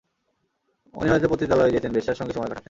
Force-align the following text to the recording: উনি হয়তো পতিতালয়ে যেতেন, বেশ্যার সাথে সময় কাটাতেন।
উনি 0.93 1.09
হয়তো 1.09 1.27
পতিতালয়ে 1.29 1.73
যেতেন, 1.75 1.91
বেশ্যার 1.93 2.15
সাথে 2.15 2.33
সময় 2.33 2.43
কাটাতেন। 2.43 2.59